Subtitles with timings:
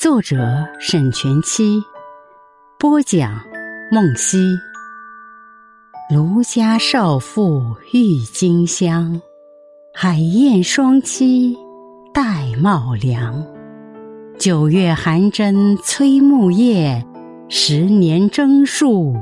[0.00, 1.78] 作者沈全期，
[2.78, 3.38] 播讲
[3.92, 4.38] 梦溪。
[6.10, 9.20] 卢家少妇郁金香，
[9.92, 11.54] 海燕双栖
[12.14, 13.44] 戴帽梁。
[14.38, 17.06] 九月寒针催木叶，
[17.50, 19.14] 十年征戍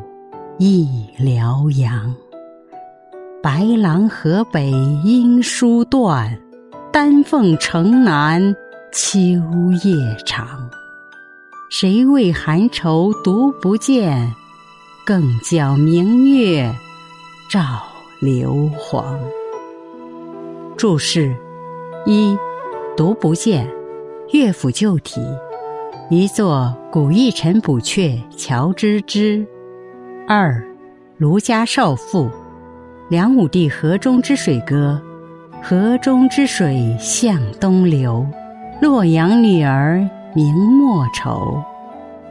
[0.61, 2.15] 忆辽阳。
[3.42, 4.70] 白狼河北
[5.03, 6.41] 音书断，
[6.92, 8.55] 丹凤城南。
[8.91, 9.19] 秋
[9.84, 10.68] 夜长，
[11.71, 14.34] 谁为寒愁独不见？
[15.05, 16.75] 更教明月
[17.51, 17.61] 照
[18.20, 19.20] 流黄。
[20.79, 21.37] 注释：
[22.07, 22.34] 一、
[22.97, 23.69] 独不见，
[24.33, 25.20] 乐府旧题，
[26.09, 29.47] 一作古意陈补阙乔之之。
[30.27, 30.67] 二、
[31.19, 32.31] 卢家少妇，
[33.11, 34.98] 梁武帝河中之水歌，
[35.62, 38.27] 河中之水向东流。
[38.81, 41.62] 洛阳女儿名莫愁，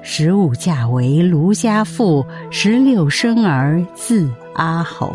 [0.01, 5.11] 十五嫁为卢家妇，十六生儿字阿侯。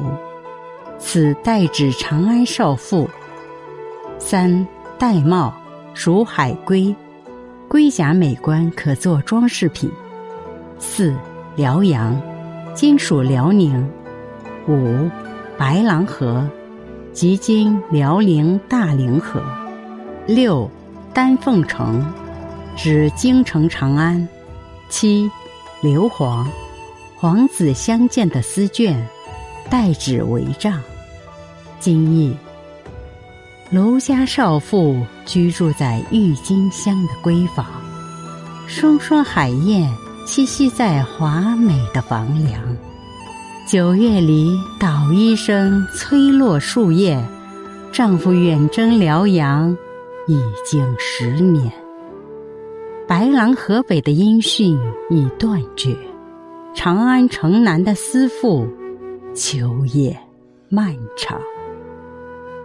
[0.98, 3.08] 此代指长安少妇。
[4.18, 4.66] 三
[4.98, 5.52] 玳瑁
[5.94, 6.94] 属海龟，
[7.68, 9.90] 龟甲美观，可做装饰品。
[10.78, 11.14] 四
[11.56, 12.20] 辽阳，
[12.74, 13.88] 今属辽宁。
[14.68, 15.08] 五
[15.56, 16.46] 白狼河，
[17.12, 19.40] 即今辽宁大凌河。
[20.26, 20.68] 六。
[21.14, 22.02] 丹凤城，
[22.76, 24.26] 指京城长安。
[24.88, 25.30] 七，
[25.82, 26.46] 硫磺，
[27.16, 28.96] 皇子相见的丝绢，
[29.70, 30.80] 代指帷帐。
[31.78, 32.36] 今译：
[33.70, 37.66] 卢家少妇居住在郁金香的闺房，
[38.66, 39.90] 双双海燕
[40.26, 42.60] 栖息在华美的房梁。
[43.66, 47.22] 九月里，捣衣声催落树叶，
[47.92, 49.76] 丈夫远征辽阳。
[50.28, 51.72] 已经十年，
[53.12, 54.74] 白狼河北的音讯
[55.10, 55.94] 已断绝，
[56.74, 58.66] 长安城南的思妇，
[59.34, 60.18] 秋夜
[60.70, 61.38] 漫长。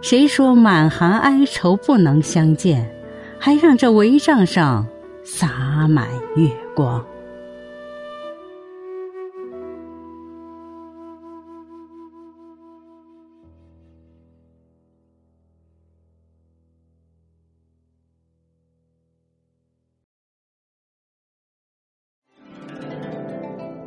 [0.00, 2.90] 谁说满含哀愁不能相见？
[3.38, 4.86] 还让这帷帐上
[5.22, 7.04] 洒满月光。